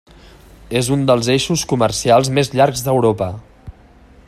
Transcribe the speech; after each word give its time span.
És 0.79 0.87
un 0.95 1.03
dels 1.11 1.29
eixos 1.33 1.65
comercials 1.73 2.33
més 2.39 2.51
llargs 2.61 2.83
d'Europa. 2.89 3.29